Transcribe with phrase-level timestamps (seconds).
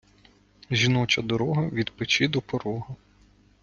[0.71, 2.95] жіноча дорога– від печи до порога